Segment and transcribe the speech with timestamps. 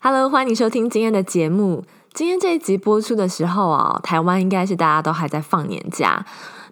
[0.00, 1.84] Hello，欢迎收听今天的节目。
[2.14, 6.24] 今天这一集播出的时候啊，台湾应该是大家都还在放年假。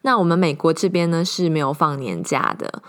[0.02, 2.82] 那我们美国这边呢是没有放年假的。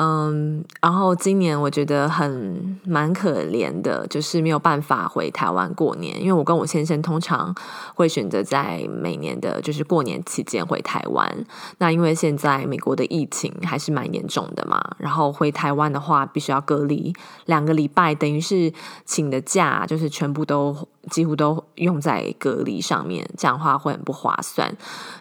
[0.00, 7.52] 嗯，然后今年我觉得很蛮可怜的，就是没有办法回台湾过年，因为我跟我先生通常
[7.96, 11.44] 会选择在每年的就是过年期间回台湾。
[11.78, 17.12] 那因为现在美国的疫情还是蛮严重的嘛，然后回台湾的话必须要隔离
[17.46, 18.72] 两个礼拜，等于是
[19.04, 20.76] 请的假就是全部都。
[21.08, 24.70] 几乎都用在隔离上面，这样的话会很不划算。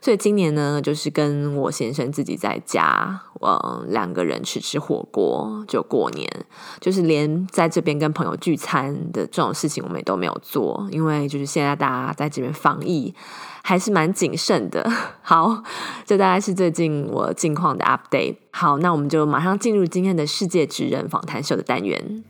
[0.01, 6.29] 所以今年呢，就是跟我先生自己在家，嗯，两个人吃吃火锅就过年，
[6.81, 13.15] 就是连在这边跟朋友聚餐的这种事情我们也都没有做，因为就是现在大家在这边防疫
[13.63, 14.85] 还是蛮谨慎的。
[15.23, 15.63] 好，
[16.03, 18.35] 这大概是最近我近况的 update。
[18.51, 22.23] 好，那我们就马上进入今天的世界职人访谈秀的单元。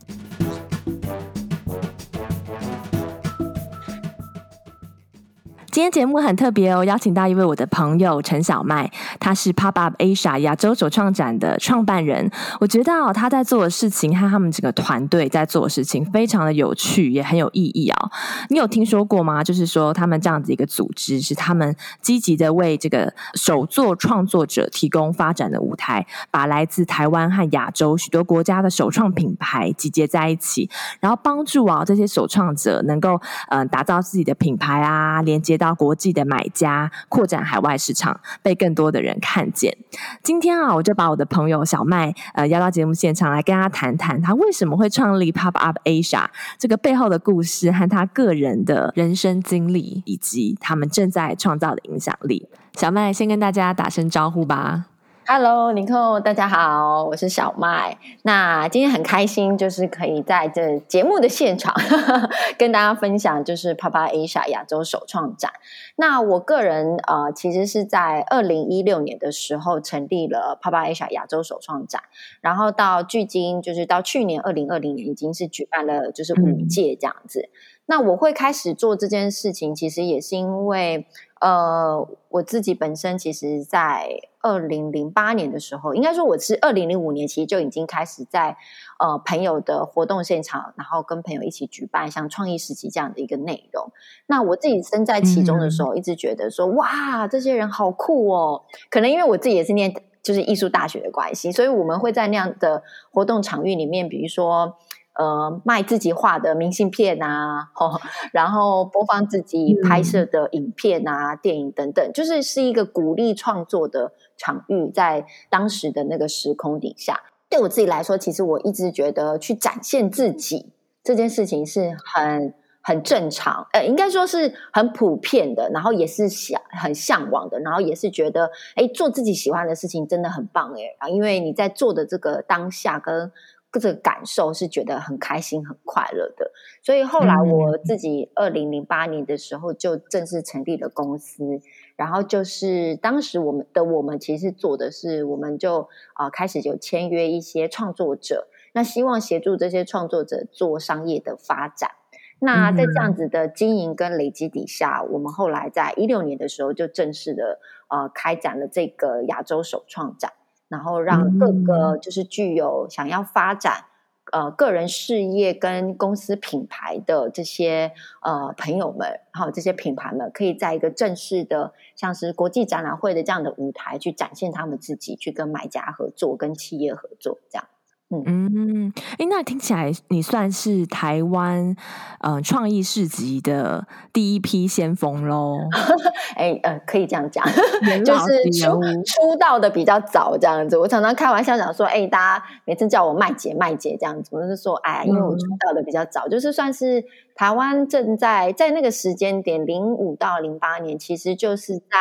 [5.78, 12.32] 今天节目很特别哦，邀请到一位我的朋友陈小麦，他是 Pop Up Asia 亚洲首创展的创办人。
[12.60, 18.10] 我觉得哦，他在做的事情和他们整个团队在做的事情非常的有趣，也很有意义哦。
[18.50, 19.44] 你有听说过吗？
[19.44, 30.68] 就是说他们这样子一个组织，是他们积极的为这个首作创作者提供发展的舞台，把来自台湾和亚洲许多国家的首创品牌集结在一起，
[31.00, 35.67] 然后帮助啊这些首创者能够嗯、呃、打造自己的品牌啊，连接到。
[35.68, 39.76] 到国际的买家，扩展海外市场，被更多的人看见。
[40.24, 46.26] 今天啊，我就把我的朋友小麦呃邀到节目现场来跟大家谈谈，他为什么会创立 Pop Up Asia
[46.58, 52.48] 这个背后的故事和他个人的人生经历，以及他们正在创造的影响力。
[52.76, 54.86] 小麦先跟大家打声招呼吧。
[55.30, 57.98] Hello，尼克，大家好，我是小麦。
[58.22, 61.76] 那今天很开心，就是可以在这节目的现场
[62.58, 65.52] 跟大家分享，就是 Up Asia 亚洲首创展。
[65.98, 72.04] 那我个人呃，其实是在二零一六年的时候成立了 Up Asia 亚洲首创展，
[72.40, 77.42] 然后到距今就是到去年二零二零年，已经是举办了就是五届这样子。
[77.42, 77.52] 嗯。
[77.90, 81.06] 那我会开始做这件事情，其实也是因为。
[81.40, 84.10] 呃，我自己本身其实，在
[84.48, 88.56] 二零零八年的时候，应该说我是二零零五年，其实就已经开始在
[89.00, 93.92] 呃朋友的活动现场，然后跟朋友一起举办像创意时期这样的一个内容。
[94.28, 98.64] 那我自己身在其中的时候，一直觉得说，嗯、哇，这些人好酷哦！
[98.90, 99.94] 可能因为我自己也是念
[100.24, 104.78] 就是艺术大学的关系，所以我们会在那样的活动场域里面，比如说。
[105.18, 108.00] 呃，卖自己画的明信片啊，哦，
[108.32, 117.20] 然后播放自己拍摄的影片啊、嗯、电影等等，就是是一个鼓励创作的场域，在当时的那个时空底下，
[117.50, 120.72] 对我自己来说，其实我一直觉得去展现自己
[121.04, 133.32] 这件事情是很很正常，呃，应该说是很普遍的，然后也是想很向往的，然后也是觉得，哎，做自己喜欢的事情真的很棒，哎，啊，因为你在做的这个当下跟。
[133.72, 136.52] 这个感受是觉得很开心、很快乐的，
[136.82, 141.60] 所以后来我自己二零零八年的时候就正式成立了公司，
[141.96, 151.92] 然后就是当时我们的我们其实做的是，我们就啊、呃、开始就签约一些创作者，那希望协助这些创作者做商业的发展。
[152.40, 160.34] 那在这样子的经营跟累积底下，我们后来在一六年的时候就正式的呃开展了这个亚洲首创展。
[160.68, 163.86] 然后让各个就是具有想要发展
[164.32, 177.66] 呃个人事业跟公司品牌的这些呃朋友们，还有这些品牌们，可以在一个正式的像是国际展览会的这样的舞台去展现他们自己，去跟买家合作，跟企业合作这样。
[178.10, 181.76] 嗯嗯，哎，那听起来你算是台湾
[182.22, 185.58] 呃创意市集的第一批先锋喽？
[186.38, 187.44] 哎呃，可以这样讲，
[188.06, 190.78] 就是出出道的比较早这样子。
[190.78, 197.04] 我常常开玩笑讲说，哎，大家每次叫我麦姐麦姐这样子，我就是说，哎，因为我出道的比较早，嗯、就是算是
[197.36, 201.98] 台湾正在在那个时间点，零五到零八年，其实就是在。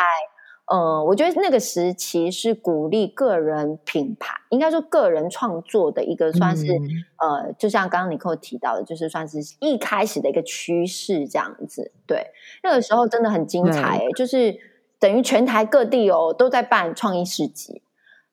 [0.67, 11.93] 呃，我觉得那个时期是鼓励个人品牌，应该说个人创作的一个算是、嗯、呃，就像刚刚尼克提到的，就是算是一开始的一个趋势这样子。
[12.05, 12.31] 对，
[12.63, 14.57] 那个时候真的很精彩、欸，就是
[14.99, 17.81] 等于全台各地哦都在办创意市集，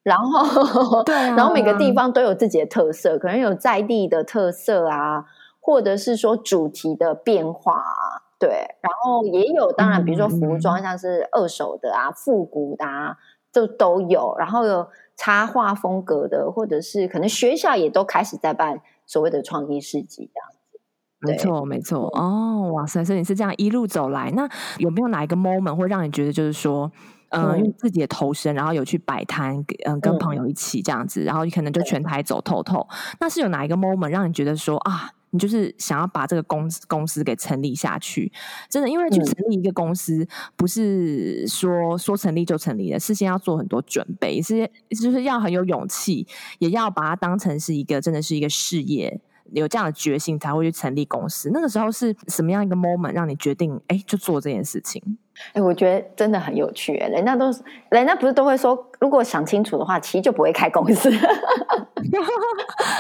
[0.03, 5.27] 然后对、啊，然后每个地方都有自己的特色，可能有在地的特色啊，
[5.61, 8.24] 或者是说主题的变化啊。
[8.39, 8.49] 对，
[8.81, 13.17] 然后也有，当然，比如说服装，像是二手的啊、复古的啊，
[13.53, 14.35] 就都有。
[14.39, 14.87] 然后有
[15.17, 20.81] 插画风格的，或者是可能学校也都开始在办所谓的创意市集这样子。
[21.21, 22.11] 没错，没错。
[22.19, 24.47] 哦，哇塞，所以你是这样一路走来，那
[24.79, 26.93] 有没有哪一个 moment 会让你觉得就是说，
[27.35, 32.87] 嗯、呃，用自己的投身，然后有去摆摊，嗯、呃，跟朋友一起这样子，然后你可能就全台走透透。
[33.21, 35.11] 那是有哪一个 moment 让你觉得说啊？
[35.31, 38.31] 你就是想要把这个公司公司给成立下去，
[38.71, 46.25] 真的，因为去成立一个公司，不是说说成立就成立的，事先要做很多准备，是就是要很有勇气，
[46.61, 49.21] 也要把它当成是一个真的是一个事业，
[49.51, 51.51] 有这样的决心才会去成立公司。
[51.53, 55.19] 那个时候是什么样一个 moment 让你决定，哎，就做这件事情？
[55.53, 56.95] 哎，我觉得真的很有趣。
[56.95, 61.11] 人家都是，人家不是都会说，如果想清楚的话，其实就不会开公司。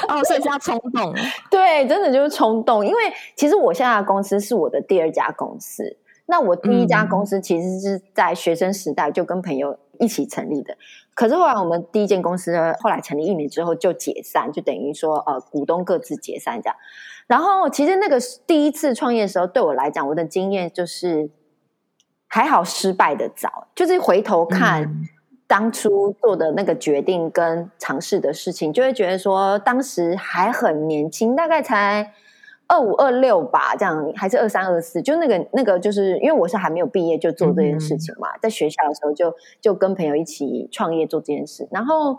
[0.09, 1.15] 哦，所以是要冲动。
[1.51, 2.85] 对，真的就是冲动。
[2.85, 2.99] 因为
[3.37, 5.97] 其实我现在的公司是我的第二家公司。
[6.27, 10.77] 那我第一家公司其实是在学生时代就跟朋友一起成立的。
[11.15, 16.77] 可是后来我们第一间公司呢，后来成立一年之后就解散，就等于说呃股东各自解散这样。
[17.27, 21.31] 然后其实那个第一次创业的时候，对我来讲，我的经验就是。
[22.35, 24.93] 还好失败的早，就是回头看
[25.47, 32.13] 当初做的那个决定跟尝试的事情，就会觉得说当时还很年轻，大概才
[32.67, 42.19] 二五二六吧，这样还是二三二四，就那个那个，就是因为我是还没有毕业就做这件事情嘛，在学校的时候就就跟朋友一起创业做这件事，然后。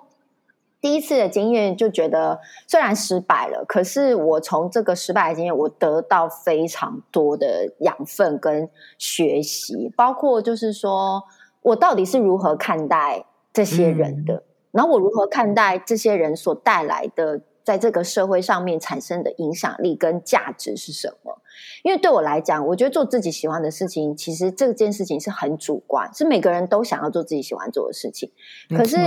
[0.81, 8.69] 第一次的经验就觉得虽然失败了，可是我从这个失败的经验，我得到非常多的养分跟
[8.99, 11.23] 学习，包括就是说
[11.63, 14.43] 我到底是如何看待这些人的，嗯、
[14.73, 21.41] 然后我如何看待这些人所带来的在这个社会上面产生的影响力跟价值是什么？
[21.81, 28.31] 因为对我来讲，我觉得做自己喜欢的事情，其实这件事情是很主观，是每个人都想要做自己喜欢做的事情，
[28.69, 28.97] 可是。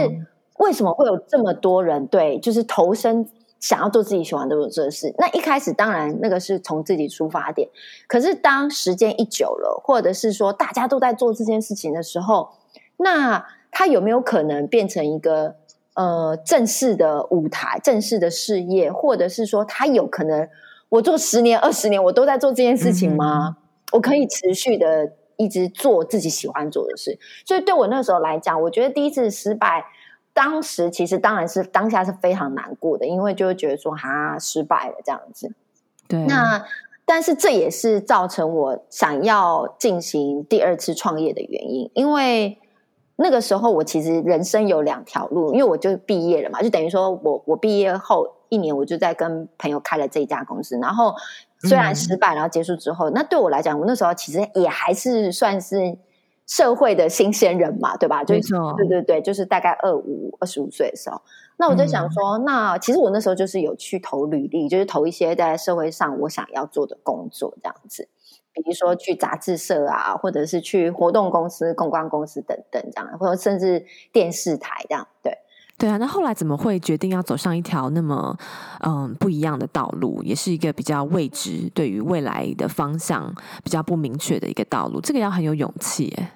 [0.59, 3.29] 为什么会有这么多人对，就是投身
[3.61, 5.13] 想要做自己喜欢的做这事？
[5.19, 7.69] 那一开始当然那个是从自己出发点，
[8.07, 12.51] 可是当时间一久了，或者是说大家都在做这件事情的时候，
[12.99, 15.57] 那他有没有可能变成一个
[15.95, 20.49] 呃正式的舞台、正式的事业，或者是说他有可能
[20.89, 23.49] 我做十年、二十年我都在做这件事情吗？
[23.49, 23.57] 嗯、
[23.93, 27.19] 我可以持续的一直做自己喜欢做的事。
[27.45, 29.85] 所以对我那时候来讲，我觉得第一次失败。
[30.39, 35.53] 当时其实当然是当下是非常难过的，因为就会觉得说哈失败了这样子。
[36.07, 36.65] 对，那
[37.05, 42.57] 但是这也是造成我想要进行第二次创业的原因，因为
[43.17, 51.13] 那个时候我其实人生有两条路，因为我就毕业了嘛，就等于说我我毕业后一年我就在跟朋友开了这一家公司，然后
[51.63, 55.99] 虽然失败，然后结束之后，嗯、那对我来讲，我那时候其实也还是算是。
[56.49, 58.25] 社会的新鲜人嘛，对吧？
[58.25, 61.21] 就错对对对，就是大概二五二十五岁的时候，
[61.59, 68.09] 那我就想说，嗯、那其实我那时候就是有去投履历，就是投一些在社会上我想要做的工作，这样子，
[68.55, 75.33] 比如说去杂志社啊，或者是去活动公司、公关公司等等这样，或者甚至电视台这样，对。
[75.77, 78.37] 对啊，那后来怎么会决定要走上一条那么
[78.85, 86.31] 嗯不一样的道路，也是一个比较未知，对于未来的方向比较不明确的一个道路，这个要很有勇气耶。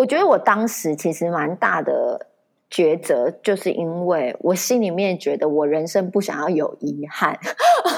[0.00, 2.26] 我觉得我当时其实蛮大的
[2.70, 7.38] 抉择，就是因为我心里面觉得我人生不想要有遗憾。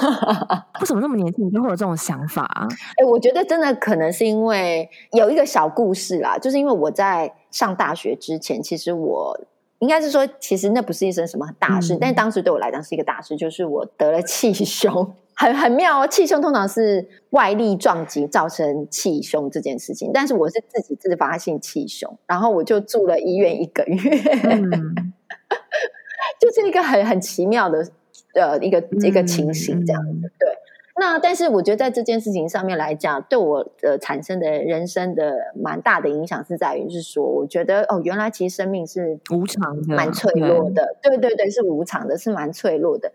[0.81, 2.67] 为什么那么年轻你就会有这种想法啊？
[2.97, 9.39] 哎，我觉得真的可能是因为有一个小故事啦，就是因为我在上大学之前，其实我
[9.79, 15.13] 应该是说，其实那不是一件什么大事，嗯、但当时对我来讲是一个大事，就是我得了气胸。
[15.35, 23.97] 很很妙哦，气胸通常是外力撞击造成气胸这件事情，但是我是自己自发性气胸，然后我就住了医院一个月，
[24.43, 24.69] 嗯、
[26.39, 27.87] 就是一个很很奇妙的
[28.35, 30.31] 呃一个一个情形这样子。
[30.39, 30.52] 对，
[30.95, 43.11] 那但是我觉得在这件事情上面来讲，对我的产生的人生的蛮大的影响是在于是说，我觉得哦，原来其实生命是无常的，蛮脆弱的，对对对，是无常的，是蛮脆弱的。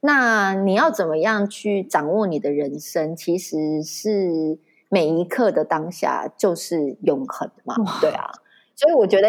[0.00, 3.14] 那你要怎么样去掌握你的人生？
[3.14, 4.58] 其实是
[4.88, 8.32] 每一刻的当下就是永恒嘛，哇对啊。
[8.74, 9.28] 所以我觉得，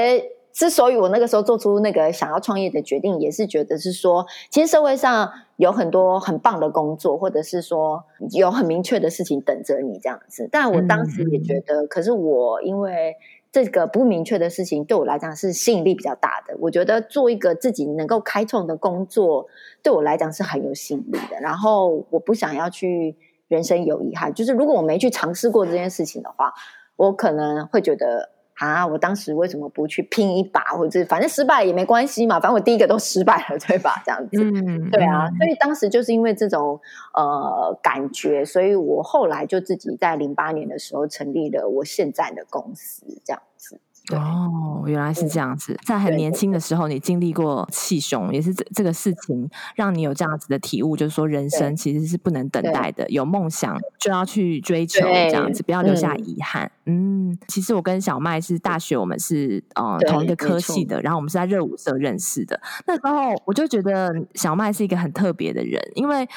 [0.53, 10.47] 之所以我那个时候做出那个想要创业的决定，也是觉得是说，其实社会上有很多很棒的工作，或者是说有很明确的事情等着你这样子。
[10.51, 13.15] 但我当时也觉得，嗯、可是我因为。
[13.53, 16.55] 这个不明确的事情对我来讲是吸引力比较大的。
[16.57, 19.45] 我觉得做一个自己能够开创的工作，
[19.83, 21.37] 对我来讲是很有吸引力的。
[21.41, 23.17] 然后我不想要去
[23.49, 26.53] 人生有遗憾，就是如果我没去尝试过这件事情的话，
[26.95, 28.29] 我可能会觉得
[28.61, 34.03] 啊，我当时为什么不去拼一把，或者反正失败也没关系嘛，反正我第一个都失败了，对吧？
[34.05, 36.79] 这样子，嗯，对啊，所以当时就是因为这种
[37.15, 43.79] 呃感觉，所以我后来就自己在零八年的时候成立了我现在的公司，这样子。
[44.13, 45.77] 哦，原来是这样子。
[45.85, 56.69] 在很年轻的时候，你经历过气胸，也是这这个事情让你有这样子的体悟，就是说人生其实是不能等待的，有梦想就要去追求，这样子不要留下遗憾。
[56.85, 62.59] 嗯，其实我跟小麦是大学，我们是呃同一个科系的，然后我们是在热舞社认识的。
[62.87, 66.27] 那时候我就觉得小麦是一个很特别的人，因为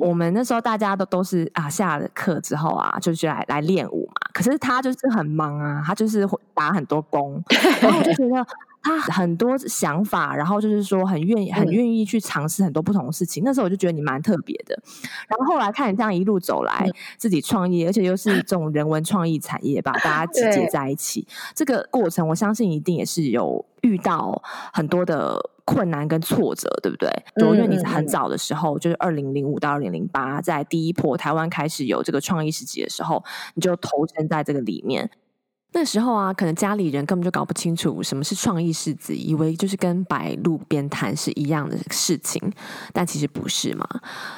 [0.00, 4.14] 我们那时候大家都都是啊下了课之后啊，就去来来练舞嘛。
[4.32, 7.42] 可是他就是很忙啊，他就是会打很多工，
[7.80, 8.46] 然后我就觉得
[8.82, 13.42] 他很多想法，然后就是说很愿意、很愿意去尝试很多不同的事情。
[13.44, 14.74] 那时候我就觉得你蛮特别的。
[15.28, 16.88] 然后后来看你这样一路走来，
[17.18, 27.10] 自己创业，而且又是这种人文创意产业，把大家集结在一起，这个过程我相信一定也是有遇到很多的困难跟挫折，对不对？
[27.36, 33.22] 就因为你很早的时候，就是二零零五到二零零八，在第一波台湾开始有这个创意市集的时候，
[33.54, 35.10] 你就投身在这个里面。
[35.72, 42.42] 那时候啊，可能家里人根本就搞不清楚什么是创意市集，以为就是跟摆路边摊是一样的事情，
[42.92, 43.86] 但其实不是嘛。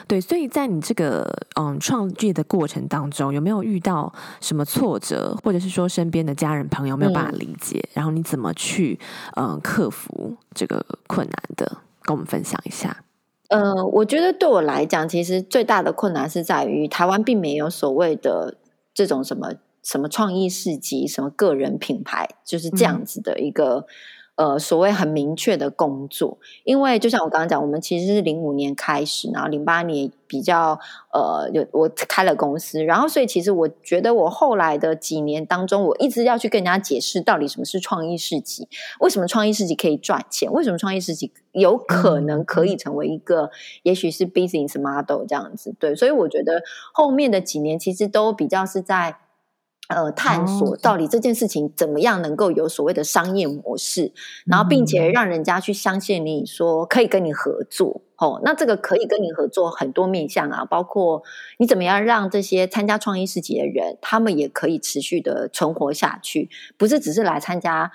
[0.07, 1.27] 对，所以在你这个
[1.59, 8.99] 嗯创业的过程当中，有没有遇到什么挫折，或者是说身边的家人朋友没有办法理解，嗯、然后你怎么去
[9.37, 11.79] 嗯克服这个困难的？
[12.03, 13.05] 跟我们分享一下。
[13.49, 18.59] 呃，我觉得对我来讲，其实最大的困难是在于台湾并没有所谓的
[18.93, 19.53] 这种什么。
[19.83, 23.87] 什么创意市集，什么个人品牌，就是这样子的一个、
[24.37, 26.39] 嗯、呃所谓很明确的工作。
[26.65, 30.79] 因为就像我刚刚讲，我们其实是零五年开始，然后零八年比较
[31.13, 38.69] 呃有我开了公司，然后所以其实我觉得我后来的几年当中，我一直要去跟人家解释到底什么是创意市集，
[39.01, 43.51] 为什么创意市集可以赚钱，为什么创意市集有可能可以成为一个、嗯、
[43.83, 45.75] 也许是 business model 这样子。
[45.79, 46.63] 对，所以我觉得
[46.95, 49.17] 后面的几年其实都比较是在。
[49.93, 54.13] 呃，探索到底这件事情怎么样能够有所谓的商业模式，嗯、
[54.47, 58.03] 然后并且让人家去相信你说可以跟你合作。
[58.17, 61.23] 哦，那这个可以跟你合作很多面向啊，包括
[61.59, 67.91] 你怎么样让这些参加创意市集的人，他们也可以持续的存活下去，不是只是来参加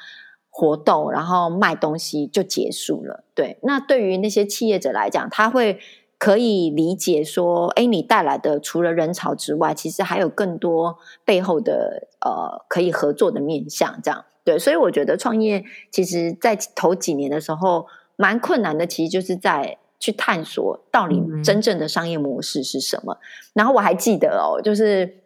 [0.49, 3.23] 活动然后卖东西就结束了。
[3.33, 5.79] 对，那对于那些企业者来讲，他会。
[6.17, 14.57] 可以理解说，哎，你带来的除了人潮之外，其实还有更多背后的呃可以合作的面向，这样对。
[14.57, 23.13] 所以我觉得创业其实，在头几年的时候蛮困难的，其实就是在去探索到底真正的商业模式是什么。
[23.13, 23.21] 嗯、
[23.53, 25.23] 然后我还记得哦，就是。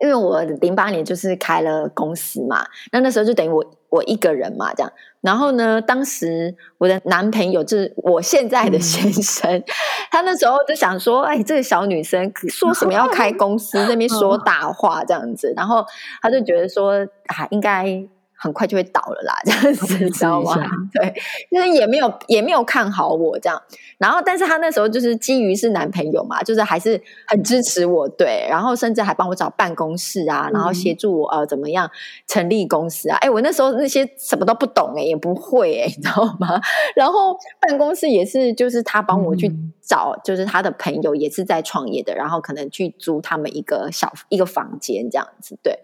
[0.00, 4.92] 因为我零八年就是开了公司嘛，那那时候就等于我我一个人嘛，这样。
[5.20, 9.64] 然后呢，当时我的男朋友就是我现在的先生，嗯、
[10.10, 15.84] 他那时候就想说，哎，这个小女生说什么要开公司，那边说大话这样子，然后
[16.20, 16.92] 他就觉得说
[17.26, 18.06] 啊，应该。
[18.38, 20.54] 很快就会倒了啦，这样子，你知道吗？
[20.92, 21.14] 对，
[21.50, 23.60] 就是也没有也没有看好我这样。
[23.98, 28.46] 然后，但是他那时候就是基于是男朋友嘛，就是还是很支持我，对。
[28.48, 31.90] 然后甚至还帮我找办公室啊，然后协助我呃怎么样
[32.26, 33.16] 成立公司啊。
[33.22, 36.60] 哎，我那时候那些什么都不懂哎，也不会哎， 你知道吗？
[36.94, 39.50] 然后办公室也是，就是他帮我去
[39.80, 45.78] 找，就是他的朋友也是在创业的，然后可能去租他们一个小一个房间这样子，对。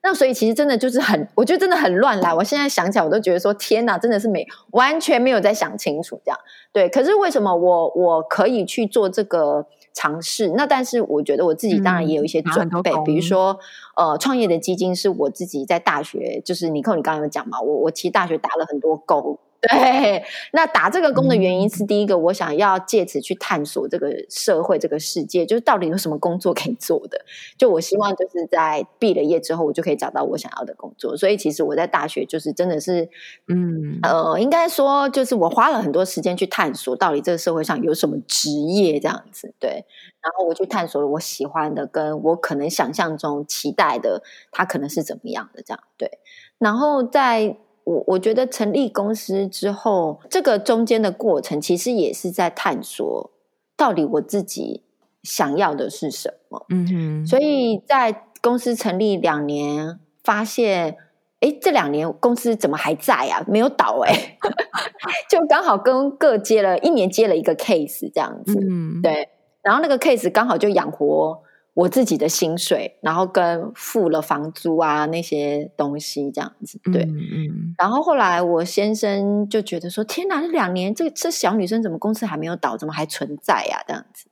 [0.00, 2.32] 那所以其实真的就是很，我觉得真的很乱来。
[2.32, 6.38] 我现在想起来，我都觉得说天哪，真的是没完全没有在想清楚这样。
[6.72, 10.50] 对，可是为什么我我可以去做这个尝试？
[10.56, 13.58] 那但是我觉得我自己当然也有一些准备，嗯、比如说
[13.96, 19.38] 呃，创业的基金是我自己在大学，就是你看你刚刚有讲嘛，我我其实大学打了很多工。
[19.60, 27.24] 对，那打这个工的原因是第一个，我想要借此去探索这个社会、这个世界，就是到底有什么工作可以做的。
[27.56, 31.16] 就我希望就是在毕了业之后，我就可以找到我想要的工作。
[31.16, 33.08] 所以其实我在大学就是真的是，
[33.48, 39.52] 嗯呃，应该说就是我花了很多时间去探索到底这个社会上有什么职业这样子。
[39.58, 39.84] 对，
[40.20, 44.22] 然后我去探索了我喜欢的，跟我可能想象中期待的，
[44.52, 45.82] 它可能是怎么样的这样。
[45.96, 46.20] 对，
[46.58, 47.56] 然后在。
[47.88, 53.30] 我我觉得成立公司之后，这个中间的过程其实也是在探索，
[53.78, 54.82] 到底我自己
[55.22, 56.66] 想要的是什么。
[56.68, 57.26] 嗯哼。
[57.26, 60.98] 所以在公司成立两年，发现，
[61.40, 63.42] 哎，这两年公司怎么还在啊？
[63.48, 64.36] 没有倒哎，
[65.30, 68.52] 就刚好跟各接了一年接了一个 case 这样子。
[68.60, 69.30] 嗯，对。
[69.62, 71.42] 然后那个 case 刚好就养活
[71.78, 77.74] 我自己的薪水，然后跟付了房租啊那些东西这样子，对，嗯嗯。
[77.78, 84.26] 然后后来我先生就觉得说：“天哪，这两年这这小女生怎么公司还没有倒，怎么还存在呀？”这样子，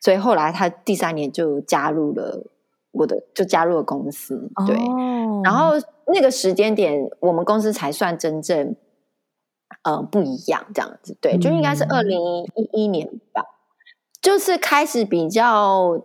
[0.00, 2.46] 所以后来他第三年就加入了
[2.92, 4.74] 我的，就加入了公司，对。
[4.74, 5.42] 哦。
[5.44, 5.72] 然后
[6.06, 8.74] 那个时间点，我们公司才算真正，
[9.82, 12.18] 呃，不一样这样子，对，就应该是二零
[12.54, 13.52] 一一年吧，嗯、
[14.22, 16.02] 就是开始比较。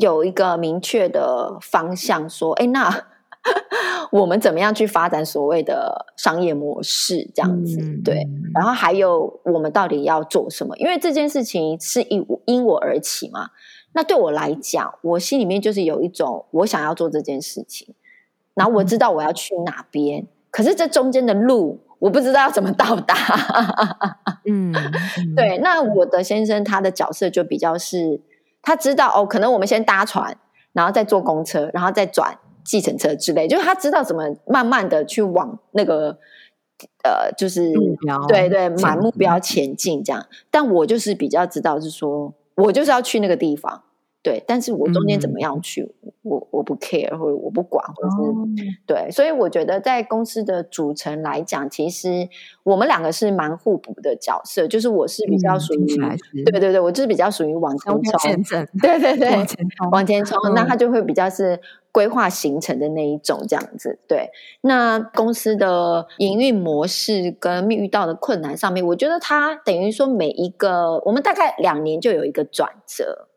[0.00, 3.04] 有一个明确的方向，说：“哎，那
[4.12, 7.30] 我们怎么样去发展所谓的商业模式？
[7.34, 8.26] 这样子，嗯、对。
[8.54, 10.76] 然后还有，我们到底要做什么？
[10.78, 13.50] 因为这件事情是因因我而起嘛。
[13.92, 17.94] 那对我来讲，我心里面就是有一种我想要做这件事情，
[18.54, 23.14] 然后我知道我要去哪边，嗯、可是这中间的路我不知道要怎么到达。
[24.46, 25.58] 嗯，嗯对。
[25.58, 28.20] 那我的先生他的角色就比较是。”
[28.62, 30.36] 他知道哦，可能我们先搭船，
[30.72, 33.48] 然后再坐公车，然后再转计程车之类。
[33.48, 36.18] 就是他知道怎么慢慢的去往那个
[37.02, 37.72] 呃，就是
[38.28, 40.26] 对对，满目标前进这样。
[40.50, 43.82] 但我就是比较知道，是说我就是要去那个地方。
[44.28, 48.46] 对，但是我中间怎么样去，嗯、我我不 care，或者我不管，或者是、哦、
[48.86, 52.28] 对，所以我觉得在公司的组成来讲，其实
[52.62, 54.68] 我们两个是蛮互补的角色。
[54.68, 60.38] 就是我是比较属于，嗯、对对对，我就是比较属于往前冲，对对对， 往前冲，往前冲。
[60.54, 61.58] 那他就会比较是
[61.90, 63.98] 规划行程的那一种这样子。
[64.06, 64.28] 对，
[64.60, 73.27] 那公司的营运模式跟遇到的困难上面，我觉得他等于说每一个，我们大概两年就有一个转折。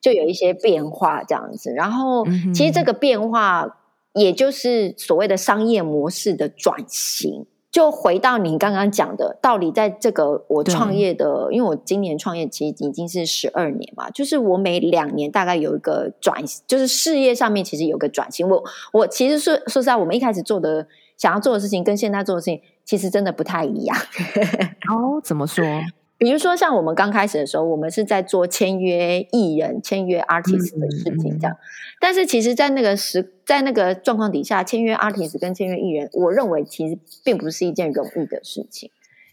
[0.00, 2.24] 就有一些变化这样子，然后
[2.54, 3.78] 其实这个变化
[4.14, 7.46] 也就是所谓的商业模式的转型。
[7.70, 18.48] 就回到你刚刚讲的，到底在这个我创业的，因为我今年创业其实已经是十二年嘛，就是我每两年大概有一个转，就是事业上面其实有个转型。
[18.48, 23.96] 我我其实说说实在，我们一开始做的想要做的事情跟现在做的事情其实真的不太一样。
[24.90, 25.62] 哦，怎么说？
[26.18, 31.52] 比如说，像我们刚开始的时候，我们是在做签约艺人、签约 artist 的事情，这样。
[31.52, 31.64] 嗯嗯、
[32.00, 38.90] 但是，其实，在那个时，在那个状况底下，签约 artist 跟签约艺人，我认为其实并不是一件容易的事情，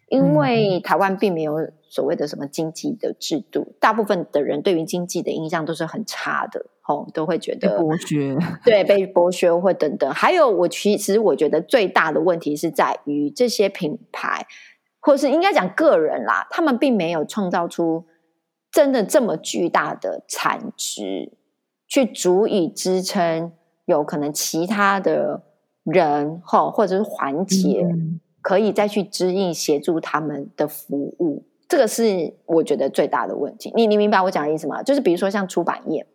[0.10, 10.08] 因为台湾并没有所谓的什么经济的制度，大部分的人对于经济的印象都是很差的，吼，都会觉得剥削，对，被剥削或等等。
[10.12, 14.46] 还有，我其实我觉得最大的问题是在于这些品牌。
[15.06, 18.04] 或是应该讲个人啦，他们并没有创造出
[18.72, 21.32] 真的这么巨大的产值，
[21.88, 23.54] 去足以支撑
[23.86, 25.44] 有可能其他的
[25.84, 27.88] 人或或者是环节
[28.42, 33.72] 可以再去支应协助他们的服务，这个是我觉得最大的问题。
[33.76, 34.82] 你你明白我讲的意思吗？
[34.82, 36.08] 就是比如说像出版业。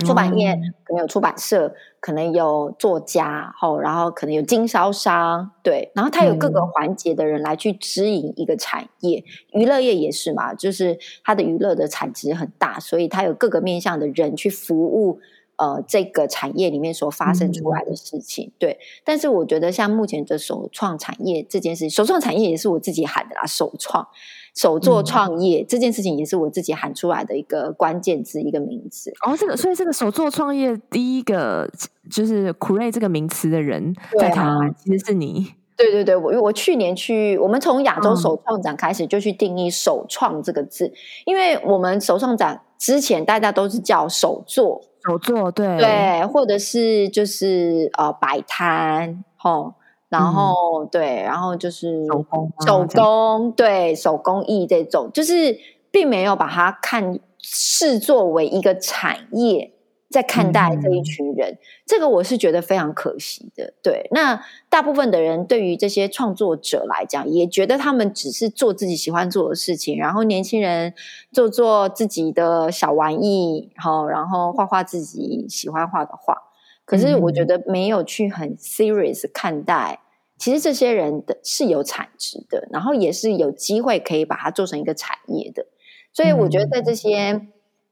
[0.00, 0.54] 出版业
[0.84, 9.22] 可能有出版社，可能有作家，后然后可能有经销商，对，然后他有各个环节的人来去指引一个产业。
[9.52, 15.20] 嗯、娱乐业也是嘛，就是它的娱乐的产值很大，所以它有各个面向的人去服务
[15.56, 18.48] 呃这个产业里面所发生出来的事情。
[18.48, 24.08] 嗯、对，但是我觉得像目前的首创产业这件事，首创产业也是我自己喊的啦，首创。
[24.54, 29.12] 手作创业、嗯、这件事情也是我自己喊出来的一个关键字，一个名词。
[29.26, 31.68] 哦，这个，所以这个手作创业第一个
[32.10, 35.52] 就是 create 这个名词的人在台湾，其实是你。
[35.76, 40.92] 对对对，我我去年去，我们从亚洲首创展开始就去定义“首创”这个字，嗯、
[41.24, 49.74] 因为我们首创展之前大家都是叫手作，手作对对，或者是就是呃摆摊，吼。
[50.18, 55.58] 然后、嗯、对，然后就是手工，手工对手工艺这种，就是
[55.90, 59.72] 并没有把它看视作为一个产业
[60.10, 63.74] 在看待这一群人，嗯、这个我是觉得非常可惜的。
[63.82, 70.94] 对，那大部分的人对于这些创作者来讲，也觉得他们只是做自己喜欢做的事情，然后年轻人
[71.32, 76.36] 做做自己的小玩意，好然后画画自己喜欢画的画。
[76.84, 80.00] 可是我觉得没有去很 serious 看待。
[80.36, 85.66] 其实这些人的是有产值的，然后也是有机会可以把它做成一个产业的。
[86.12, 87.32] 所以我觉得在这些、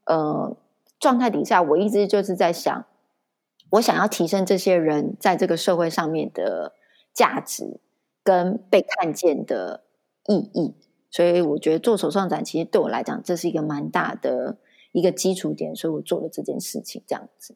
[0.05, 0.57] 嗯、呃
[0.99, 2.85] 状态底下，我一直就是在想，
[3.71, 6.75] 我想要提升这些人在这个社会上面的
[7.13, 7.81] 价值
[8.23, 9.85] 跟被看见的
[10.27, 10.75] 意义。
[11.11, 14.57] 所以我觉得做手上展，其实对我来讲，这是一个蛮大的
[14.93, 17.55] 一个基础点，所以我做了这件事情，这样子。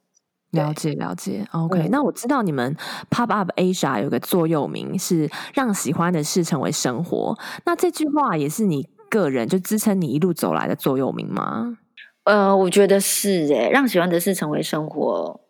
[0.52, 1.90] 了解了解，OK、嗯。
[1.90, 2.74] 那我知道你们
[3.11, 7.37] Pop Up Asia 有个座右铭是“让喜欢的事成为生活”。
[7.66, 11.78] 那这句话也是你个人就支撑你一路走来的座右铭吗？
[12.24, 15.40] 呃，我觉得是诶，让喜欢的事成为生活。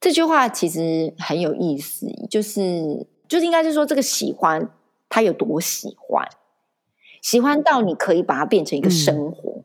[0.00, 4.70] 这句话其实很有意思，就是就是应该是说，这个喜欢
[5.08, 6.26] 他有多喜欢，
[7.20, 9.58] 喜欢到你可以把它变成一个生活。
[9.58, 9.64] 嗯、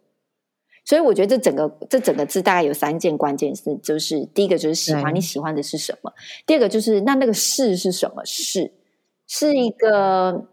[0.88, 6.14] 所以我觉得这整个这整个字大概有三件关键字，就是第一个就是喜欢，你喜欢的是什么？
[6.46, 8.72] 第二个就是那那个事是什么事？
[9.28, 10.48] 是一个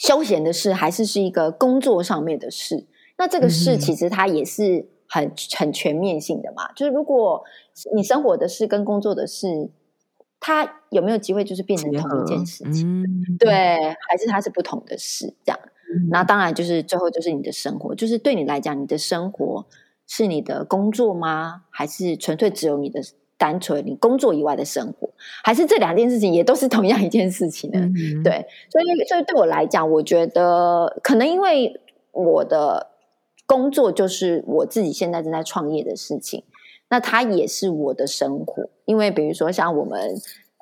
[0.00, 2.86] 休闲的事，还是是一个工作上面的事？
[3.18, 4.88] 那这个事其实它也是。
[5.14, 7.44] 很很全面性的嘛，就是如果
[7.94, 9.70] 你生活的事跟工作的事，
[10.40, 13.02] 它有没有机会就是变成同一件事情？
[13.02, 13.52] 嗯、对，
[14.08, 15.34] 还是它是不同的事？
[15.44, 19.66] 这样，嗯、那当然就是最后就是你的生活，就是对你来讲，你的生活
[20.06, 21.62] 是你的工作吗？
[21.70, 23.00] 还是纯粹只有你的
[23.36, 25.10] 单纯你工作以外的生活？
[25.42, 27.80] 还是这两件事情也都是同样一件事情呢？
[27.80, 31.80] 嗯、对，所以所以对我来讲，我觉得可能因为
[32.12, 32.88] 我的。
[33.44, 36.44] 工作就是我自己现在正在创业的事情，
[36.88, 38.70] 那它也是我的生活。
[38.86, 40.14] 因为比如说像我们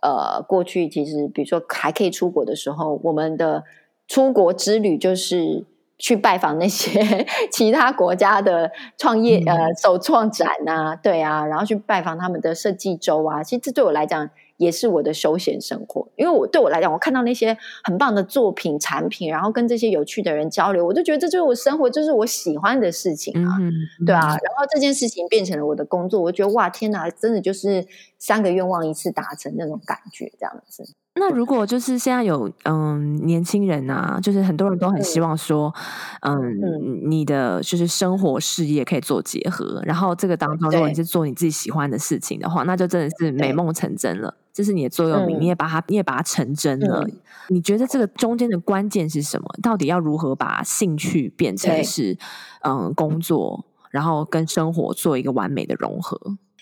[0.02, 3.62] 呃过去其实，比如说还可以出国的时候，我们的
[4.10, 5.64] 出国之旅就是
[5.96, 13.44] 去拜访那些 其他国家的创业、嗯、呃首创展啊，对啊，然后去拜访他们的设计周啊。
[13.44, 14.28] 其实这对我来讲。
[14.60, 23.56] 也是我的休闲生活，因为我对我来讲，我看到那些很棒的作品、产品，然后跟这些有趣的人交流，我就觉得这就是我生活，就是我喜欢的事情啊，
[24.04, 24.20] 对啊。
[24.20, 27.86] 然后这件事情变成了我的工作，我觉得哇，天哪，真的就是
[28.18, 30.84] 三个愿望一次达成那种感觉，这样子。
[31.16, 35.74] 那如果就是现在有嗯年轻人啊，就是很多人都很希望说，
[36.22, 44.34] 嗯，嗯你的就是生活事业可以做结合，然后这个当中如果你是做你自己喜欢的事情的话，那就真的是美梦成真了。
[44.52, 47.02] 这是你的座右铭，你也把它你也把它成真了。
[47.04, 47.12] 嗯、
[47.48, 49.48] 你觉得这个中间的关键是什么？
[49.60, 52.16] 到底要如何把兴趣变成是
[52.62, 56.18] 嗯工作，然后跟生活做一个完美的融合？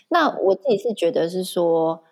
[0.09, 2.03] 那我自己是觉得是说。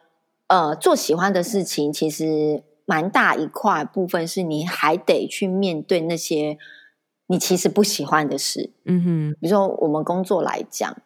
[0.48, 6.56] 呃，做喜欢的事情，其实蛮大一块部分是你还得去面对那些
[7.26, 8.70] 你其实不喜欢的事。
[8.84, 10.96] 嗯哼，比如说我们工作来讲，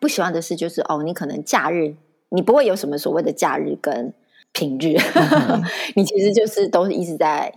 [0.00, 1.94] 不喜欢的事就是哦，你可能假日
[2.30, 4.12] 你不会有什么所谓的假日跟
[4.52, 5.62] 平日，嗯、
[5.94, 7.54] 你其实就是都是一直在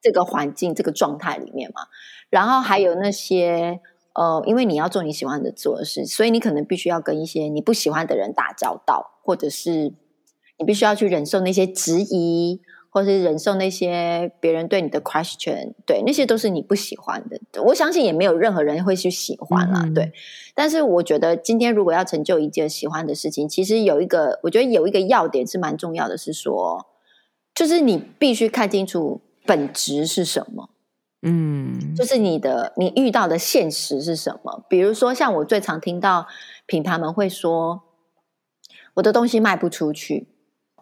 [0.00, 1.82] 这个环境、这个状态里面嘛。
[2.30, 3.80] 然后还有那些
[4.14, 9.92] 呃，因为你要做你喜欢的做的事，所以你可能必须要跟一些你不喜欢的人打交道，或者是。
[10.58, 17.62] 你必须要去忍受那些质疑，或是忍受那些别人对你的 question，对，那些都是你不喜欢的。
[17.62, 20.12] 我相信也没有任何人会去喜欢啦，嗯、对。
[20.54, 26.86] 但是我觉得今天如果要成就一件喜欢的事情，其实有一个，我觉得有一个要点是蛮重要的，是说，
[27.54, 30.70] 就是你必须看清楚本质是什么。
[31.20, 34.64] 嗯，就是你的你遇到的现实是什么？
[34.70, 36.26] 比如说，像我最常听到
[36.64, 37.82] 品牌们会说，
[38.94, 40.28] 我的东西卖不出去。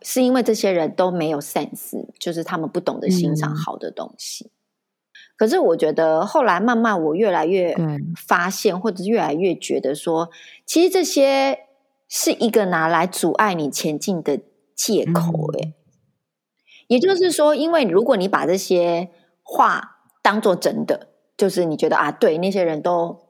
[0.05, 4.45] 是因为这些人都没有 sense，就是他们不懂得欣赏好的东西。
[4.45, 4.53] 嗯、
[5.37, 7.75] 可是我觉得后来慢慢我越来越
[8.15, 10.29] 发现，嗯、或者是越来越觉得说，
[10.67, 11.61] 其实这些
[12.07, 14.39] 是一个拿来阻碍你前进的
[14.77, 15.51] 借口。
[15.55, 15.75] 诶、嗯、
[16.89, 19.09] 也就是说，因为如果你把这些
[19.43, 23.24] 话当做真的，就是你觉得啊，对那些人都。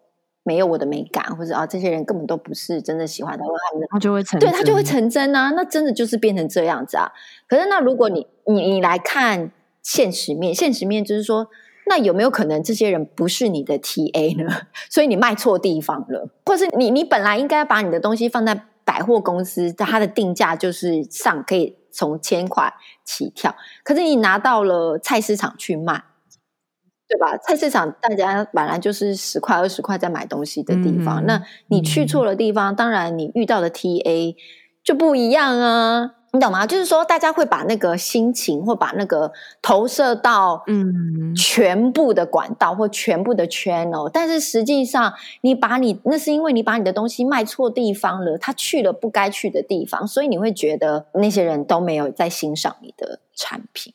[0.44, 3.50] 没有我的美感，或者啊，这些人根本都不是真的喜欢的话，
[3.90, 7.10] 他就会成真，对，他就会成真啊，那真的就是变成这样子啊。
[7.48, 9.50] 可是那如果你你你来看
[9.82, 11.48] 现实面，现实面就是说，
[11.86, 14.50] 那有没有可能这些人不是你的 TA 呢？
[14.90, 22.70] 所以你卖错地方了，或是你你本来应该把你的东西放在百货公司，它的定价就是上可以从千块
[23.02, 26.02] 起跳，可是你拿到了菜市场去卖。
[27.06, 27.36] 对吧？
[27.38, 34.34] 菜市场大家本来就是十块二十块在买东西的地方，嗯、那你去错了地方，嗯、当然你遇到的 TA
[34.82, 36.66] 就不一样啊，你懂吗？
[36.66, 45.12] 就是说，大家会把那个心情或把那个投射到嗯全部的管道或全部的 channel，、嗯、但是实际上
[45.42, 53.92] 你把你那是因为你把你的东西卖错地方了，他去了不该去的地方，所以你会觉得那些人都没有在欣赏你的产品。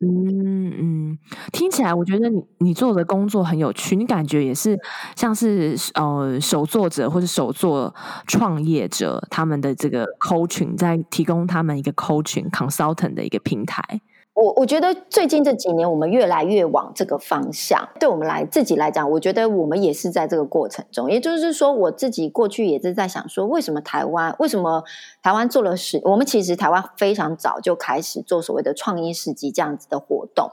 [0.00, 0.70] 嗯
[1.10, 1.18] 嗯，
[1.52, 4.78] 听起来我觉得你你做的工作很有趣，你感觉也是
[5.16, 7.92] 像是呃手作者或者手作
[8.24, 13.82] 创业者他们的这个 coaching，在提供他们一个 coaching consultant 的一个平台。
[14.38, 17.88] 我我觉得最近这几年，我们越来越往这个方向。
[17.98, 21.10] 对我们来自己来讲，我觉得我们也是在这个过程中。
[21.10, 24.32] 也就是说，我自己过去也是在想说，为什么台湾？
[24.38, 24.84] 为什么
[25.24, 26.00] 台湾做了十？
[26.04, 30.48] 我们其实台湾非常早就开始做所谓的创意市集这样子的活动。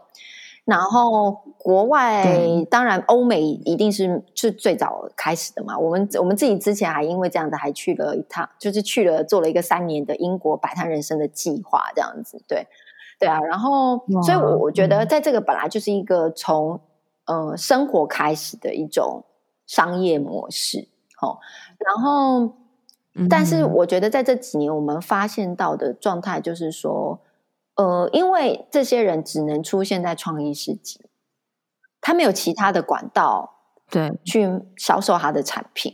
[0.63, 2.25] 然后国外
[2.71, 5.77] 当然欧美一定是是最早开始的嘛。
[5.77, 12.41] 我们我们自己之前还因为这样子还去了一趟，就是去了做了一个三年的英国摆摊人生的计划，这样子。
[12.47, 12.65] 对
[13.19, 16.81] 对啊，然后所以我我觉得在这个本来就是一个从
[17.25, 19.23] 呃生活开始的一种
[19.67, 20.87] 商业模式，
[21.21, 21.39] 哦，
[21.77, 22.55] 然后
[23.29, 27.19] 但是我觉得在这几年我们发现到的状态就是说。
[27.77, 31.01] 呃，因为这些人只能出现在创意市集，
[31.99, 33.53] 他没有其他的管道，
[33.89, 34.47] 对，去
[34.77, 35.93] 销售他的产品。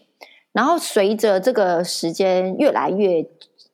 [0.51, 3.27] 然后随着这个时间越来越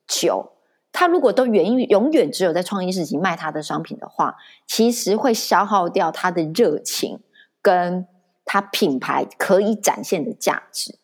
[0.08, 0.54] 久，
[1.00, 7.20] 他如果都永永远只有在创意市集卖他的商品的话，其实会消耗掉他的热情
[7.62, 8.08] 跟
[8.46, 10.98] 他品牌可以展现的价值。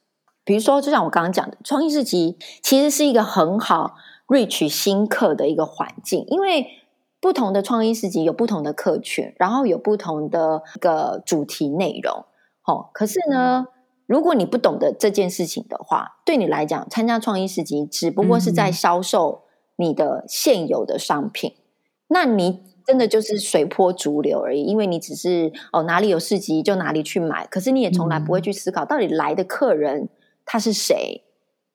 [0.43, 3.93] 比如说，就像我刚刚讲的，创意市集其实是一个很好
[4.25, 6.79] reach 新客的一个环境，因为。
[7.21, 12.25] 不同的创意市集有不同的客群，然后有不同的一个主题内容。
[12.65, 13.67] 哦，可是呢，
[14.05, 19.43] 如果你不懂得这件事情的话，对你来讲，参加创意市集只不过是在销售
[19.83, 21.61] 你的现有的商品，嗯、
[22.07, 24.63] 那你真的就是随波逐流而已。
[24.63, 30.09] 因为你只是哦哪里有市集就哪里去买，可是你也从来不会去思考到底来的客人
[30.45, 31.23] 他是谁。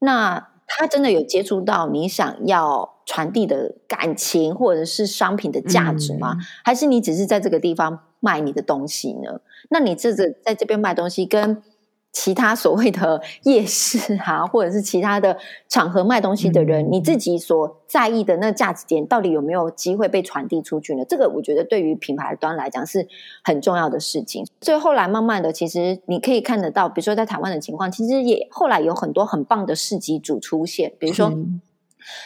[0.01, 6.35] 那他真的有接触到你想要传递的感情，或者是商品的价值吗？
[6.35, 9.41] 嗯、还是你只是在这个地方卖你的东西呢？
[9.71, 11.63] 那你这个在这边卖东西跟
[12.13, 15.37] 其他所谓的夜市啊， 或者是其他的
[15.69, 21.05] 场合卖东西的人，嗯、你自己所在意的那价值点，到底有没有机会被传递出去呢？
[21.09, 23.07] 这个我觉得对于品牌端来讲是
[23.45, 24.45] 很重要的事情。
[24.61, 31.29] 所以后来慢慢的，其实你可以看得到，比如说在台湾的情况，其实也后来有很多很棒的市集主出现，比如说。
[31.29, 31.61] 嗯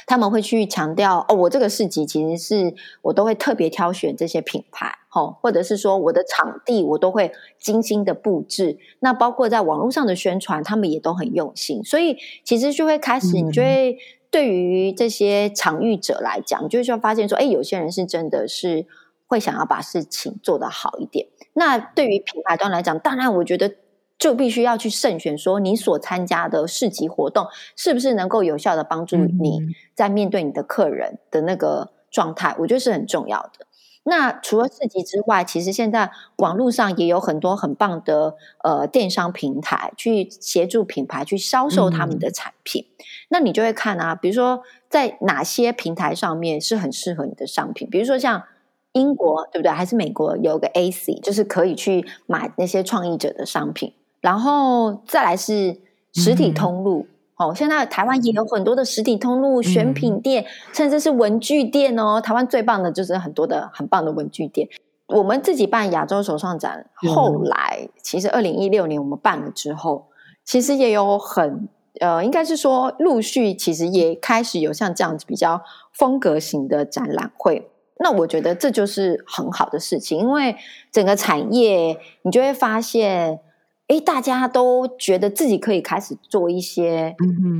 [0.06, 8.78] 他们会去强调哦，我这个市集其实是我都会特别挑选这些品牌，哦，或者是说我的场地我都会精心的布置。
[9.00, 11.82] 那包括在网络上的宣传，他们也都很用心。
[11.84, 13.98] 所以其实就会开始，你就会
[14.30, 18.86] 对于这些场域者来讲，你就会发现说，哎，有些人是真的是
[19.26, 21.26] 会想要把事情做得好一点。
[21.52, 23.74] 那对于品牌端来讲，当然我觉得。
[24.22, 29.58] 就必须要去慎选，说你所参加的市集活动是不是能够有效的帮助你
[29.96, 33.66] 在面对你的客人的那个状态，我觉得是很重要的。
[34.04, 42.86] 那除了市集之外，其实现在网络上也有很多很棒的呃电商平台，去协助品牌去销售他们的产品。
[42.90, 48.44] 嗯、那你就会看啊，比如说在哪些平台上面是很适合你的商品，比如说像
[48.92, 49.72] 英国对不对？
[49.72, 53.92] 还是美国有个 AC，就是可以去买那些创意者的商品。
[54.22, 55.80] 然后再来是
[56.14, 57.08] 实体通路，
[57.38, 62.20] 嗯、哦，现在台湾也有很多的实体通路、选品店，嗯、甚至是文具店哦。
[62.20, 64.68] 台湾最棒的就是很多的很棒的文具店。
[65.08, 70.06] 我们自己办亚洲手创展，后来、嗯、其实二零一六年我们办了之后，
[70.44, 71.68] 其实也有很
[72.00, 75.60] 呃，应该是说陆续其实也开始有像这样子比较
[75.92, 77.68] 风格型的展览会。
[77.98, 80.54] 那我觉得这就是很好的事情，因为
[80.92, 83.40] 整个产业你就会发现。
[83.88, 87.14] 诶，大家都觉得自己可以开始做一些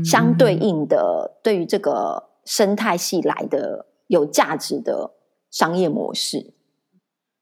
[0.05, 5.11] 相对应的，对于这个生态系来的有价值的
[5.51, 6.55] 商业模式。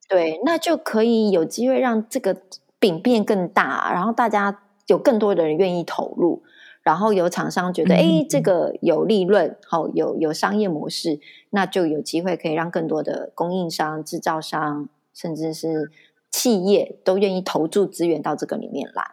[0.09, 2.37] 对，那就可以有机会让这个
[2.81, 6.43] 饼变更大，然后大家有更多的人愿意投入，
[6.83, 15.93] 然后有厂商觉得，哎，这个有利润，好，有有商业模式，那就有机会可以让更多的供应商、制造商，甚至是。
[16.31, 19.13] 企业都愿意投注资源到这个里面来，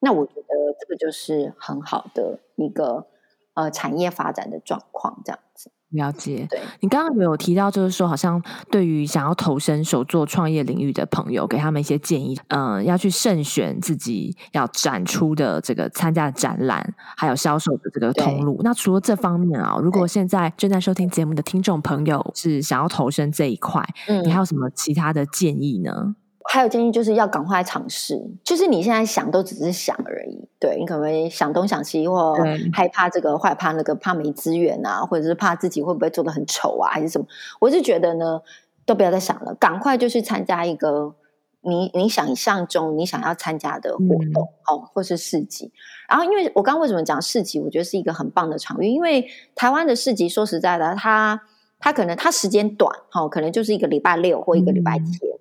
[0.00, 3.06] 那我觉得这个就是很好的一个
[3.54, 5.70] 呃产业发展的状况，这样子。
[5.90, 6.46] 了解。
[6.50, 8.42] 对，你刚刚有提到，就是说，好像
[8.72, 18.60] 对于想要投身手作创业领域的朋友，给他们一些建议，嗯、呃，要去慎选自己要展出的这个参加的展览，还有销售的这个通路。
[18.64, 26.16] 那除了这方面啊，如果现在正在收听节目的听众朋友是想要投身这一块，嗯，你还有什么其他的建议呢？
[26.48, 32.34] 还有建议就是要赶快尝试，就是你现在想都只是想而已，对，你可能会想东想西，或
[32.72, 37.26] 害怕这个，害怕那个，怕没资源啊，或者是怕自己会不会做的很丑啊，还是什么？
[37.60, 38.40] 我是觉得呢，
[38.84, 41.14] 都不要再想了，赶快就去参加一个
[41.62, 45.72] 你你想象中你想要参加的活动，嗯、哦，或是市集。
[46.08, 51.42] 然后，因为我刚刚为什么讲市集，我觉得是一个很棒的场域，因为台湾的市集说实在的，它
[51.80, 55.08] 它可能它时间短，哦，可能就是一个礼拜六或一个礼拜天。
[55.08, 55.35] 嗯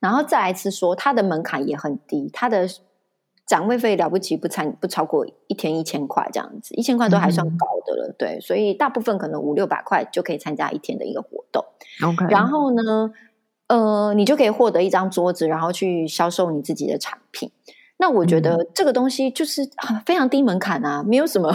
[0.00, 2.66] 然后再来一次说，它的门槛也很低，它的
[3.46, 11.64] 展位费了不起不参不超过一天一千块这样子，一千块都还算高的了，嗯、对，所以大部分可能五六百块就可以参加一天的一个活动。
[12.28, 13.12] 然后呢，
[13.66, 17.50] 呃，你就可以获得一张桌子，然后去销售你自己的产品。
[17.98, 19.68] 那我觉得这个东西就是
[20.06, 21.52] 非常低门槛啊，没有什么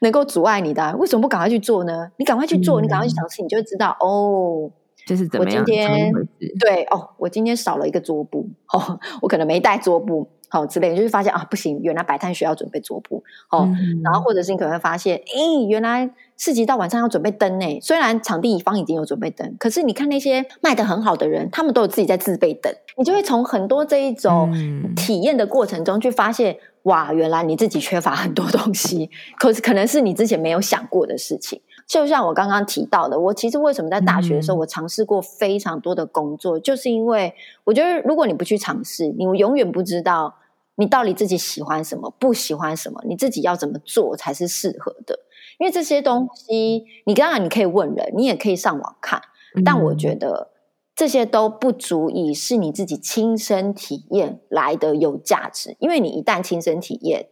[0.00, 0.92] 能够阻碍你的啊。
[0.96, 2.10] 为什么不赶快去做呢？
[2.16, 4.68] 你赶快去做，你赶快去尝试，你就会知道哦。
[5.08, 5.62] 就是怎么样？
[5.62, 6.12] 我今天
[6.60, 10.28] 对哦，我今天少了一个桌布哦，我可能没带桌布。
[10.50, 13.68] 好之类的，就是发现啊，不行，原来摆摊需要准备桌布哦。
[13.68, 17.78] 嗯、然后或者是你可能会发现，诶，原来市集到晚上要准备灯呢。
[17.82, 22.74] 虽然场地方已经有准备灯，可是你看那些卖的很好的人，他们都有自己在自备灯。
[22.96, 24.50] 你就会从很多这一种
[24.96, 31.60] 体验的过程中去发现，嗯、哇，原来你自己缺乏很多东西，可是可能是你之前没有想过的事情。
[31.88, 40.34] 就像我刚刚提到的，我其实为什么在大学的时候，我尝试过非常多的工作，嗯、就是因为我觉得，如果你不去尝试，你永远不知道
[40.76, 45.18] 你到底自己喜欢什么，不喜欢什么，你自己要怎么做才是适合的。
[45.58, 49.22] 因为这些东西，你当然你可以问人，你也可以上网看，
[49.64, 50.50] 但我觉得
[50.94, 55.74] 这些都不足以是你自己亲身体验来的有价值。
[55.80, 57.28] 因为你一旦亲身体验。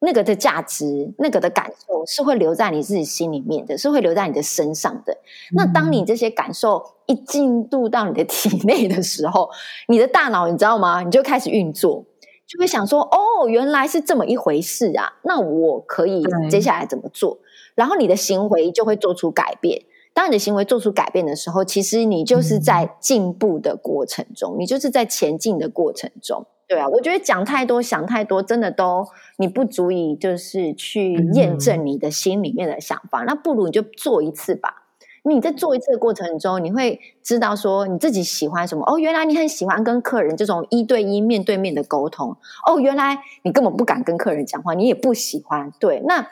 [0.00, 5.16] 那个的价值，那个的感受是会留在你自己心里面的，是会留在你的身上的。
[5.52, 9.50] 那当你这些感受一进入到你的 体内的时候，
[9.88, 11.02] 你的大脑你知道吗？
[11.02, 12.04] 你就开始运作，
[12.46, 15.18] 就会想说：“哦，原来是这么一回事啊！
[15.24, 17.38] 那我可以接下来怎么做？”
[17.76, 19.82] 然后你的行为就会做出改变。
[20.12, 26.46] 当你的行为做出改变的时候，其实你就是在进步的过程中，你就是在前进的过程中。
[26.70, 29.04] 对啊，我觉得讲太多、想太多，真的都
[29.38, 33.24] 你不足以就是去验证你的心里面的想法。
[33.24, 34.84] 嗯、那不如你就做一次吧。
[35.24, 38.84] 你在做一次的过程中，你会知道说你自己喜欢什么。
[38.86, 42.36] 哦，原来你很喜欢跟客人这种一对一、面对面的沟通。
[42.64, 45.72] 哦，原来你根本不敢跟客人讲话，你也不喜欢。
[45.80, 46.24] 对，那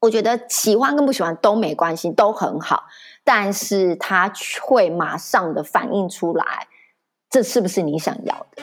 [0.00, 2.86] 我觉得喜欢跟不喜欢都没关系，都很好。
[3.22, 6.66] 但是他会马上的反映出来，
[7.30, 8.62] 这是不是你想要的？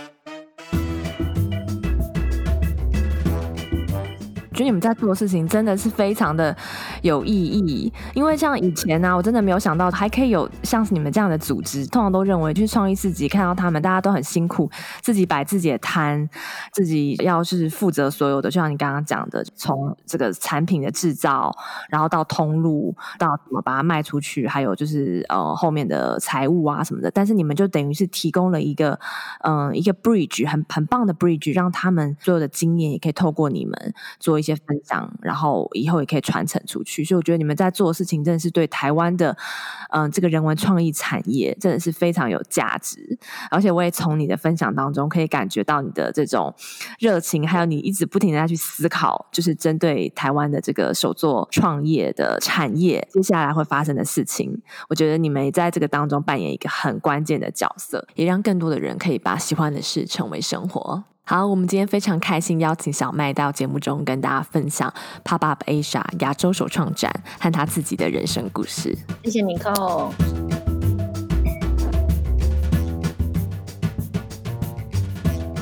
[4.58, 6.56] 觉得你们在做的事情真的是非常的
[7.04, 11.86] 有意义，因为像以前呢、啊，我真的没有想到还可以有像是你们这样的组织。
[11.86, 14.68] 通常都认为去创意市集看到他们，大家都很辛苦，
[15.00, 16.28] 自己摆自己的摊，
[16.74, 21.56] 自己要是负责所有的，就像你刚刚讲的，从这个产品的制造，
[21.90, 27.12] 然后到通路，到怎么把它卖出去，还有就是呃后面的财务啊什么的。
[27.12, 29.00] 但是你们就等于是提供了一个
[29.44, 37.04] 嗯、一个 bridge，很很棒的 bridge，让他们所有的经验也可以透过你们做一些些分享，然后以后也可以传承出去。
[37.04, 39.36] 所以我觉得你们在做的事情真的是对台湾的，
[39.92, 43.18] 嗯、这个人文创意产业真的是非常有价值。
[43.52, 46.54] 而且我也从你的分享当中可以感觉到你的这种
[47.00, 54.62] 热情，还有你一直不停的在去思考，就是针对台湾的这个手作创业的产业接下来会发生的事情。
[54.90, 61.04] 我觉得你们在这个当中扮演一个很关键的角色，也让更多的人可以把喜欢的事成为生活。
[61.30, 64.94] 好，我们今天非常开心邀请小麦到节目中跟大家分享
[65.26, 68.98] Pop Up Asia 亚洲首创展和他自己的人生故事。
[69.26, 69.74] 谢谢尼可。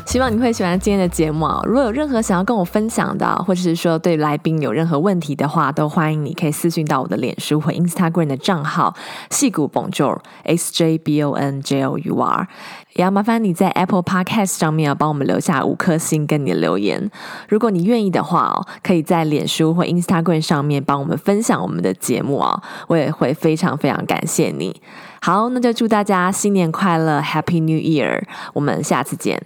[0.06, 1.46] 希望你会喜欢今天的节目。
[1.66, 8.96] 如果有任何想要跟我分享的，或者是说对来宾有任何问题的话，都欢迎你可以私讯到我的脸书或 Instagram 的账号
[9.30, 12.48] 矽谷 Bonjour S J B O N J O U R。
[12.96, 17.12] 也要麻烦你在 Apple Podcast 上面要帮我们留下五颗星跟你的留言。
[17.50, 24.82] 如果你愿意的话哦，可以在脸书或 Instagram 上面帮我们分享我们的节目哦，我也会非常非常感谢你。
[25.22, 28.24] 好，那就祝大家新年快乐，Happy New Year！
[28.54, 29.42] 我们下次见。